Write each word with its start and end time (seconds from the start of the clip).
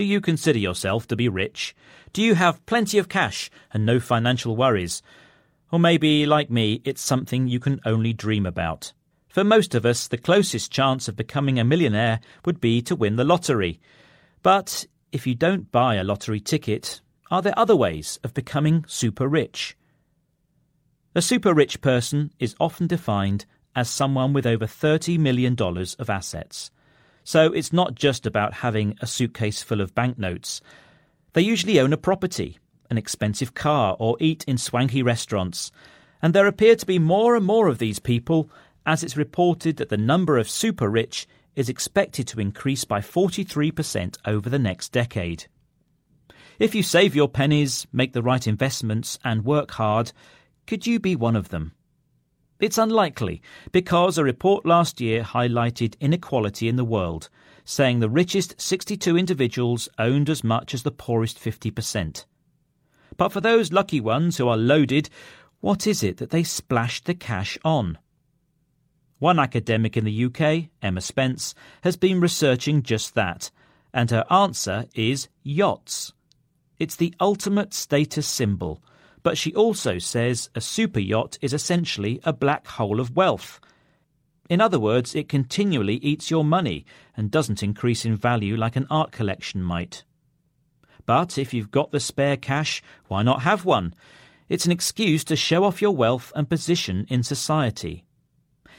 Do 0.00 0.06
you 0.06 0.22
consider 0.22 0.58
yourself 0.58 1.06
to 1.08 1.14
be 1.14 1.28
rich? 1.28 1.76
Do 2.14 2.22
you 2.22 2.34
have 2.34 2.64
plenty 2.64 2.96
of 2.96 3.10
cash 3.10 3.50
and 3.70 3.84
no 3.84 4.00
financial 4.00 4.56
worries? 4.56 5.02
Or 5.70 5.78
maybe, 5.78 6.24
like 6.24 6.48
me, 6.48 6.80
it's 6.86 7.02
something 7.02 7.46
you 7.46 7.60
can 7.60 7.82
only 7.84 8.14
dream 8.14 8.46
about. 8.46 8.94
For 9.28 9.44
most 9.44 9.74
of 9.74 9.84
us, 9.84 10.08
the 10.08 10.16
closest 10.16 10.72
chance 10.72 11.06
of 11.06 11.16
becoming 11.16 11.58
a 11.58 11.64
millionaire 11.64 12.20
would 12.46 12.62
be 12.62 12.80
to 12.80 12.96
win 12.96 13.16
the 13.16 13.26
lottery. 13.26 13.78
But 14.42 14.86
if 15.12 15.26
you 15.26 15.34
don't 15.34 15.70
buy 15.70 15.96
a 15.96 16.02
lottery 16.02 16.40
ticket, 16.40 17.02
are 17.30 17.42
there 17.42 17.58
other 17.58 17.76
ways 17.76 18.18
of 18.24 18.32
becoming 18.32 18.86
super 18.88 19.28
rich? 19.28 19.76
A 21.14 21.20
super 21.20 21.52
rich 21.52 21.82
person 21.82 22.32
is 22.38 22.56
often 22.58 22.86
defined 22.86 23.44
as 23.76 23.90
someone 23.90 24.32
with 24.32 24.46
over 24.46 24.64
$30 24.64 25.18
million 25.18 25.54
of 25.60 26.08
assets. 26.08 26.70
So 27.24 27.52
it's 27.52 27.72
not 27.72 27.94
just 27.94 28.26
about 28.26 28.54
having 28.54 28.96
a 29.00 29.06
suitcase 29.06 29.62
full 29.62 29.80
of 29.80 29.94
banknotes. 29.94 30.60
They 31.32 31.42
usually 31.42 31.78
own 31.78 31.92
a 31.92 31.96
property, 31.96 32.58
an 32.88 32.98
expensive 32.98 33.54
car, 33.54 33.96
or 33.98 34.16
eat 34.20 34.44
in 34.44 34.58
swanky 34.58 35.02
restaurants. 35.02 35.70
And 36.22 36.34
there 36.34 36.46
appear 36.46 36.76
to 36.76 36.86
be 36.86 36.98
more 36.98 37.36
and 37.36 37.44
more 37.44 37.68
of 37.68 37.78
these 37.78 37.98
people 37.98 38.50
as 38.86 39.02
it's 39.02 39.16
reported 39.16 39.76
that 39.76 39.88
the 39.88 39.96
number 39.96 40.38
of 40.38 40.50
super 40.50 40.88
rich 40.88 41.26
is 41.54 41.68
expected 41.68 42.26
to 42.28 42.40
increase 42.40 42.84
by 42.84 43.00
43% 43.00 44.16
over 44.24 44.48
the 44.48 44.58
next 44.58 44.92
decade. 44.92 45.46
If 46.58 46.74
you 46.74 46.82
save 46.82 47.14
your 47.14 47.28
pennies, 47.28 47.86
make 47.92 48.12
the 48.12 48.22
right 48.22 48.46
investments, 48.46 49.18
and 49.24 49.44
work 49.44 49.72
hard, 49.72 50.12
could 50.66 50.86
you 50.86 51.00
be 51.00 51.16
one 51.16 51.36
of 51.36 51.48
them? 51.48 51.72
It's 52.60 52.76
unlikely, 52.76 53.40
because 53.72 54.18
a 54.18 54.24
report 54.24 54.66
last 54.66 55.00
year 55.00 55.22
highlighted 55.22 55.98
inequality 55.98 56.68
in 56.68 56.76
the 56.76 56.84
world, 56.84 57.30
saying 57.64 58.00
the 58.00 58.10
richest 58.10 58.60
62 58.60 59.16
individuals 59.16 59.88
owned 59.98 60.28
as 60.28 60.44
much 60.44 60.74
as 60.74 60.82
the 60.82 60.90
poorest 60.90 61.38
50%. 61.38 62.26
But 63.16 63.32
for 63.32 63.40
those 63.40 63.72
lucky 63.72 64.00
ones 64.00 64.36
who 64.36 64.46
are 64.46 64.58
loaded, 64.58 65.08
what 65.60 65.86
is 65.86 66.02
it 66.02 66.18
that 66.18 66.30
they 66.30 66.42
splashed 66.42 67.06
the 67.06 67.14
cash 67.14 67.56
on? 67.64 67.98
One 69.18 69.38
academic 69.38 69.96
in 69.96 70.04
the 70.04 70.24
UK, 70.26 70.68
Emma 70.82 71.00
Spence, 71.00 71.54
has 71.82 71.96
been 71.96 72.20
researching 72.20 72.82
just 72.82 73.14
that, 73.14 73.50
and 73.94 74.10
her 74.10 74.24
answer 74.30 74.84
is 74.94 75.28
yachts. 75.42 76.12
It's 76.78 76.96
the 76.96 77.14
ultimate 77.20 77.72
status 77.72 78.26
symbol, 78.26 78.82
but 79.22 79.36
she 79.36 79.54
also 79.54 79.98
says 79.98 80.50
a 80.54 80.60
super 80.60 81.00
yacht 81.00 81.38
is 81.40 81.52
essentially 81.52 82.20
a 82.24 82.32
black 82.32 82.66
hole 82.66 83.00
of 83.00 83.16
wealth. 83.16 83.60
In 84.48 84.60
other 84.60 84.80
words, 84.80 85.14
it 85.14 85.28
continually 85.28 85.96
eats 85.96 86.30
your 86.30 86.44
money 86.44 86.84
and 87.16 87.30
doesn't 87.30 87.62
increase 87.62 88.04
in 88.04 88.16
value 88.16 88.56
like 88.56 88.76
an 88.76 88.86
art 88.90 89.12
collection 89.12 89.62
might. 89.62 90.04
But 91.06 91.38
if 91.38 91.54
you've 91.54 91.70
got 91.70 91.92
the 91.92 92.00
spare 92.00 92.36
cash, 92.36 92.82
why 93.08 93.22
not 93.22 93.42
have 93.42 93.64
one? 93.64 93.94
It's 94.48 94.66
an 94.66 94.72
excuse 94.72 95.22
to 95.24 95.36
show 95.36 95.64
off 95.64 95.80
your 95.80 95.94
wealth 95.94 96.32
and 96.34 96.48
position 96.48 97.06
in 97.08 97.22
society. 97.22 98.04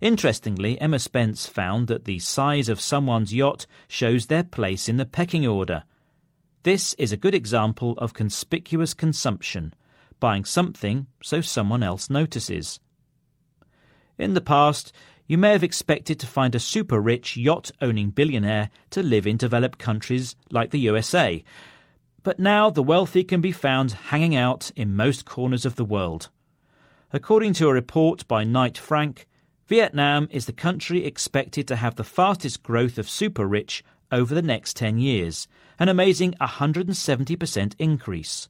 Interestingly, 0.00 0.80
Emma 0.80 0.98
Spence 0.98 1.46
found 1.46 1.86
that 1.86 2.04
the 2.04 2.18
size 2.18 2.68
of 2.68 2.80
someone's 2.80 3.32
yacht 3.32 3.66
shows 3.86 4.26
their 4.26 4.42
place 4.42 4.88
in 4.88 4.96
the 4.96 5.06
pecking 5.06 5.46
order. 5.46 5.84
This 6.64 6.94
is 6.94 7.12
a 7.12 7.16
good 7.16 7.36
example 7.36 7.94
of 7.98 8.12
conspicuous 8.12 8.94
consumption, 8.94 9.74
buying 10.22 10.44
something 10.44 11.08
so 11.20 11.40
someone 11.40 11.82
else 11.82 12.08
notices. 12.08 12.78
In 14.16 14.34
the 14.34 14.40
past, 14.40 14.92
you 15.26 15.36
may 15.36 15.50
have 15.50 15.64
expected 15.64 16.20
to 16.20 16.28
find 16.28 16.54
a 16.54 16.60
super 16.60 17.00
rich 17.00 17.36
yacht 17.36 17.72
owning 17.80 18.10
billionaire 18.10 18.70
to 18.90 19.02
live 19.02 19.26
in 19.26 19.36
developed 19.36 19.80
countries 19.80 20.36
like 20.48 20.70
the 20.70 20.78
USA, 20.78 21.42
but 22.22 22.38
now 22.38 22.70
the 22.70 22.84
wealthy 22.84 23.24
can 23.24 23.40
be 23.40 23.50
found 23.50 23.90
hanging 24.12 24.36
out 24.36 24.70
in 24.76 24.94
most 24.94 25.24
corners 25.24 25.66
of 25.66 25.74
the 25.74 25.84
world. 25.84 26.28
According 27.12 27.54
to 27.54 27.68
a 27.68 27.74
report 27.74 28.28
by 28.28 28.44
Knight 28.44 28.78
Frank, 28.78 29.26
Vietnam 29.66 30.28
is 30.30 30.46
the 30.46 30.52
country 30.52 31.04
expected 31.04 31.66
to 31.66 31.74
have 31.74 31.96
the 31.96 32.04
fastest 32.04 32.62
growth 32.62 32.96
of 32.96 33.10
super 33.10 33.44
rich 33.48 33.82
over 34.12 34.36
the 34.36 34.40
next 34.40 34.76
10 34.76 34.98
years, 34.98 35.48
an 35.80 35.88
amazing 35.88 36.32
170% 36.40 37.74
increase. 37.80 38.48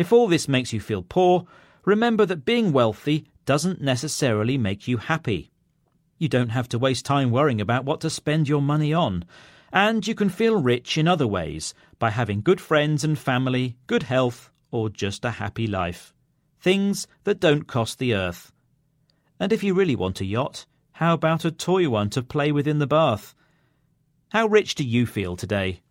If 0.00 0.14
all 0.14 0.28
this 0.28 0.48
makes 0.48 0.72
you 0.72 0.80
feel 0.80 1.02
poor, 1.02 1.44
remember 1.84 2.24
that 2.24 2.46
being 2.46 2.72
wealthy 2.72 3.26
doesn't 3.44 3.82
necessarily 3.82 4.56
make 4.56 4.88
you 4.88 4.96
happy. 4.96 5.50
You 6.16 6.26
don't 6.26 6.48
have 6.48 6.70
to 6.70 6.78
waste 6.78 7.04
time 7.04 7.30
worrying 7.30 7.60
about 7.60 7.84
what 7.84 8.00
to 8.00 8.08
spend 8.08 8.48
your 8.48 8.62
money 8.62 8.94
on. 8.94 9.26
And 9.70 10.06
you 10.06 10.14
can 10.14 10.30
feel 10.30 10.58
rich 10.58 10.96
in 10.96 11.06
other 11.06 11.26
ways 11.26 11.74
by 11.98 12.08
having 12.08 12.40
good 12.40 12.62
friends 12.62 13.04
and 13.04 13.18
family, 13.18 13.76
good 13.86 14.04
health, 14.04 14.50
or 14.70 14.88
just 14.88 15.22
a 15.26 15.32
happy 15.32 15.66
life. 15.66 16.14
Things 16.62 17.06
that 17.24 17.38
don't 17.38 17.66
cost 17.66 17.98
the 17.98 18.14
earth. 18.14 18.52
And 19.38 19.52
if 19.52 19.62
you 19.62 19.74
really 19.74 19.96
want 19.96 20.22
a 20.22 20.24
yacht, 20.24 20.64
how 20.92 21.12
about 21.12 21.44
a 21.44 21.50
toy 21.50 21.90
one 21.90 22.08
to 22.08 22.22
play 22.22 22.52
with 22.52 22.66
in 22.66 22.78
the 22.78 22.86
bath? 22.86 23.34
How 24.30 24.46
rich 24.46 24.76
do 24.76 24.82
you 24.82 25.04
feel 25.04 25.36
today? 25.36 25.82